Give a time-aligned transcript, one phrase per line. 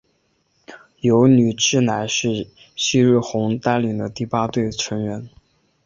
[1.01, 5.29] 油女志乃是夕日红带领的第八队的成员。